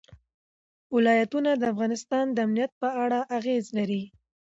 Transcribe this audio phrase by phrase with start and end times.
[0.95, 4.03] ولایتونه د افغانستان د امنیت په اړه اغېز لري.